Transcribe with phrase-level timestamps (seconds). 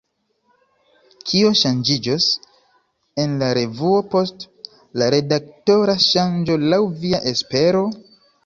[1.31, 2.29] Kio ŝanĝiĝos
[3.25, 4.49] en la revuo post
[5.03, 7.89] la redaktora ŝanĝo, laŭ via espero?